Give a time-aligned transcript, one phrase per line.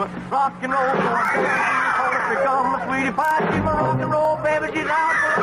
[0.00, 0.94] Ready to rock and roll.
[0.94, 1.40] She
[2.34, 3.40] become a sweetie pie.
[3.52, 4.66] She's my rock and roll baby.
[4.72, 5.42] She's out for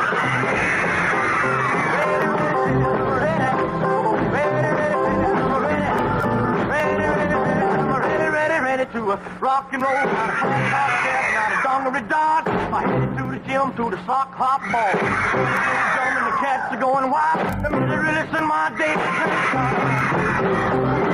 [8.02, 9.00] ready, ready, ready to
[9.40, 9.92] rock and roll.
[9.92, 12.48] Got a funk top step, got a dongery dot.
[12.48, 14.92] I headed to the gym to the sock hop ball.
[15.94, 17.38] Jumping the cats are going wild.
[17.62, 18.70] Them is really in my
[21.04, 21.07] day.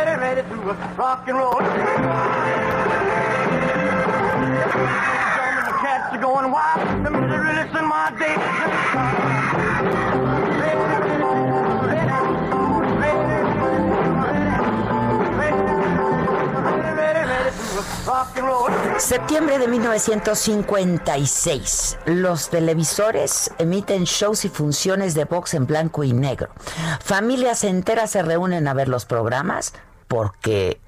[0.00, 0.56] Ready, ready, to
[0.96, 1.52] rock and roll.
[1.52, 1.60] The
[5.82, 6.16] cats.
[18.98, 21.98] Septiembre de 1956.
[22.06, 26.50] Los televisores emiten shows y funciones de box en blanco y negro.
[27.02, 29.72] Familias enteras se reúnen a ver los programas
[30.10, 30.80] porque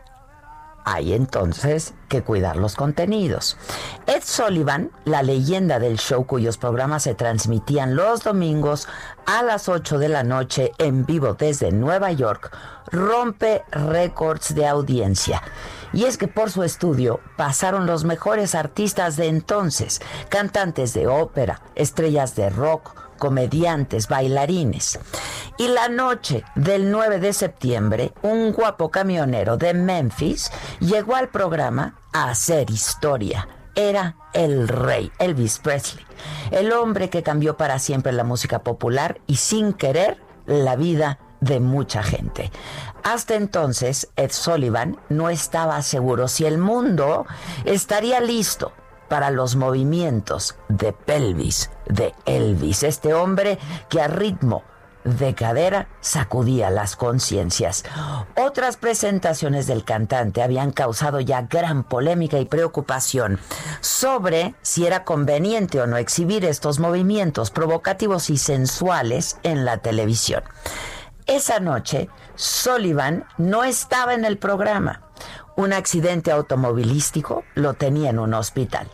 [0.84, 3.56] hay entonces que cuidar los contenidos.
[4.06, 8.88] Ed Sullivan, la leyenda del show cuyos programas se transmitían los domingos
[9.25, 12.50] a las 8 de la noche en vivo desde Nueva York,
[12.91, 15.41] rompe récords de audiencia.
[15.93, 20.00] Y es que por su estudio pasaron los mejores artistas de entonces,
[20.31, 24.99] cantantes de ópera, estrellas de rock, comediantes, bailarines.
[25.59, 30.50] Y la noche del 9 de septiembre, un guapo camionero de Memphis
[30.81, 33.49] llegó al programa a hacer historia.
[33.75, 36.05] Era el rey, Elvis Presley,
[36.50, 41.61] el hombre que cambió para siempre la música popular y sin querer la vida de
[41.61, 42.50] mucha gente.
[43.03, 47.27] Hasta entonces, Ed Sullivan no estaba seguro si el mundo
[47.65, 48.73] estaría listo
[49.12, 53.59] para los movimientos de pelvis de Elvis, este hombre
[53.91, 54.62] que a ritmo
[55.05, 57.84] de cadera sacudía las conciencias.
[58.39, 63.39] Otras presentaciones del cantante habían causado ya gran polémica y preocupación
[63.83, 70.43] sobre si era conveniente o no exhibir estos movimientos provocativos y sensuales en la televisión.
[71.27, 75.03] Esa noche, Sullivan no estaba en el programa.
[75.55, 78.89] Un accidente automovilístico lo tenía en un hospital.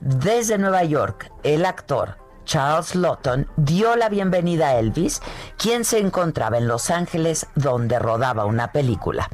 [0.00, 2.16] Desde Nueva York, el actor
[2.46, 5.20] Charles Lawton dio la bienvenida a Elvis,
[5.58, 9.28] quien se encontraba en Los Ángeles donde rodaba una película.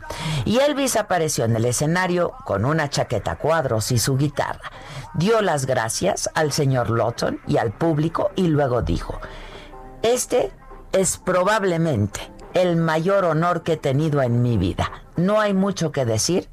[0.44, 4.72] Y Elvis apareció en el escenario con una chaqueta cuadros y su guitarra.
[5.14, 9.20] Dio las gracias al señor Lawton y al público y luego dijo,
[10.02, 10.50] este
[10.90, 12.20] es probablemente
[12.54, 14.90] el mayor honor que he tenido en mi vida.
[15.14, 16.48] No hay mucho que decir,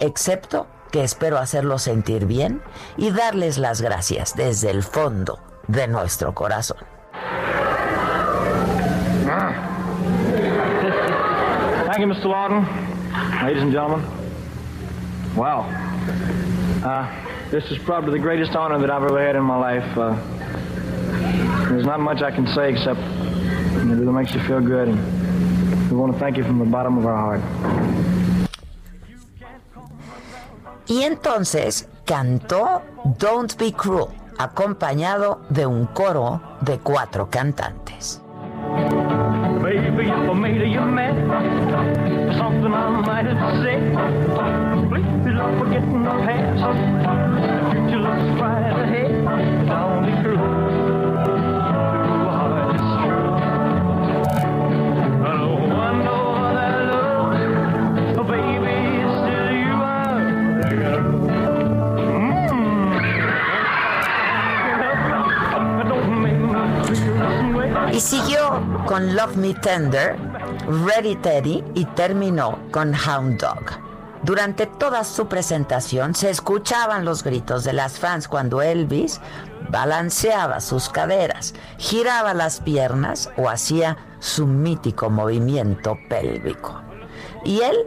[0.00, 2.62] excepto que espero hacerlos sentir bien
[2.96, 6.78] y darles las gracias desde el fondo de nuestro corazón.
[11.98, 12.26] Thank you, Mr.
[12.26, 12.64] Lawton.
[13.44, 14.04] Ladies and gentlemen.
[15.34, 15.62] Wow.
[16.84, 19.98] Uh, this is probably the greatest honor that I've ever had in my life.
[19.98, 20.14] Uh,
[21.68, 24.88] there's not much I can say except it really makes you feel good.
[24.88, 28.17] And we want to thank you from the bottom of our heart.
[30.88, 32.82] Y entonces cantó
[33.18, 34.06] Don't Be Cruel,
[34.38, 38.22] acompañado de un coro de cuatro cantantes.
[67.98, 70.16] Y siguió con Love Me Tender,
[70.86, 73.72] Ready Teddy y terminó con Hound Dog.
[74.22, 79.20] Durante toda su presentación se escuchaban los gritos de las fans cuando Elvis
[79.70, 86.80] balanceaba sus caderas, giraba las piernas o hacía su mítico movimiento pélvico.
[87.44, 87.78] Y él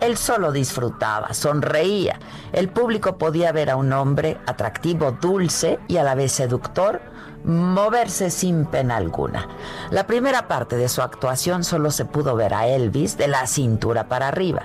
[0.00, 2.18] él solo disfrutaba, sonreía.
[2.52, 8.30] El público podía ver a un hombre atractivo, dulce y a la vez seductor moverse
[8.30, 9.48] sin pena alguna.
[9.90, 14.08] La primera parte de su actuación solo se pudo ver a Elvis de la cintura
[14.08, 14.62] para arriba.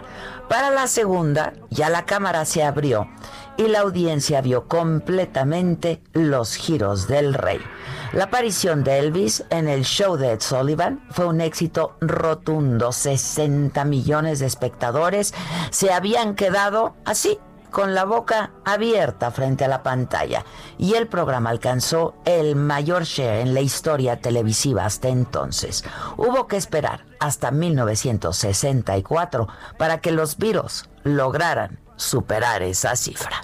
[0.49, 3.07] Para la segunda, ya la cámara se abrió
[3.57, 7.59] y la audiencia vio completamente los giros del rey.
[8.13, 12.91] La aparición de Elvis en el show de Ed Sullivan fue un éxito rotundo.
[12.91, 15.33] 60 millones de espectadores
[15.69, 17.39] se habían quedado así
[17.71, 20.45] con la boca abierta frente a la pantalla
[20.77, 25.83] y el programa alcanzó el mayor share en la historia televisiva hasta entonces.
[26.17, 29.47] Hubo que esperar hasta 1964
[29.77, 33.41] para que los Beatles lograran superar esa cifra.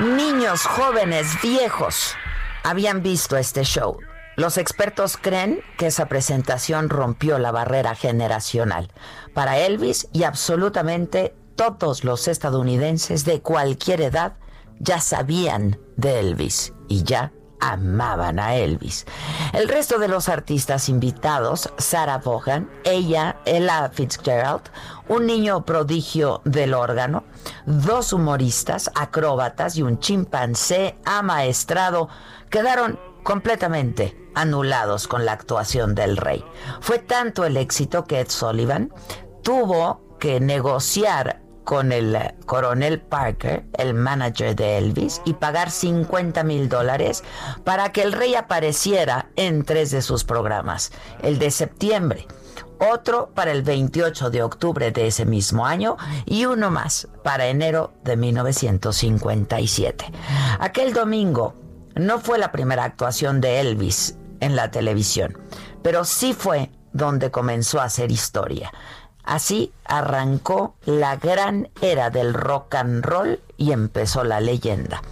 [0.00, 2.16] Niños, jóvenes, viejos
[2.64, 3.98] habían visto este show.
[4.34, 8.90] Los expertos creen que esa presentación rompió la barrera generacional
[9.34, 14.32] para Elvis y absolutamente todos los estadounidenses de cualquier edad
[14.80, 17.32] ya sabían de Elvis y ya
[17.72, 19.06] amaban a Elvis.
[19.52, 24.62] El resto de los artistas invitados, Sarah Vaughan, ella, Ella Fitzgerald,
[25.08, 27.24] un niño prodigio del órgano,
[27.66, 32.08] dos humoristas, acróbatas y un chimpancé amaestrado,
[32.50, 36.44] quedaron completamente anulados con la actuación del rey.
[36.80, 38.92] Fue tanto el éxito que Ed Sullivan
[39.42, 42.16] tuvo que negociar con el
[42.46, 47.24] coronel Parker, el manager de Elvis, y pagar 50 mil dólares
[47.64, 50.92] para que el rey apareciera en tres de sus programas.
[51.22, 52.26] El de septiembre,
[52.78, 55.96] otro para el 28 de octubre de ese mismo año
[56.26, 60.06] y uno más para enero de 1957.
[60.58, 61.54] Aquel domingo
[61.94, 65.38] no fue la primera actuación de Elvis en la televisión,
[65.82, 68.72] pero sí fue donde comenzó a hacer historia.
[69.24, 75.02] Así arrancó la gran era del rock and roll y empezó la leyenda.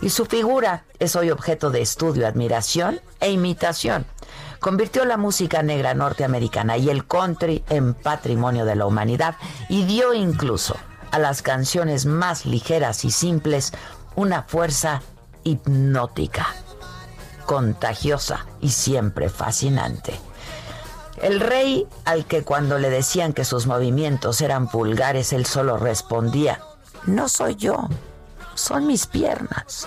[0.00, 4.06] Y su figura es hoy objeto de estudio, admiración e imitación.
[4.58, 9.36] Convirtió la música negra norteamericana y el country en patrimonio de la humanidad
[9.68, 10.76] y dio incluso
[11.10, 13.72] a las canciones más ligeras y simples
[14.16, 15.02] una fuerza
[15.44, 16.46] hipnótica,
[17.46, 20.20] contagiosa y siempre fascinante.
[21.22, 26.60] El rey, al que cuando le decían que sus movimientos eran vulgares, él solo respondía,
[27.06, 27.88] no soy yo,
[28.54, 29.86] son mis piernas.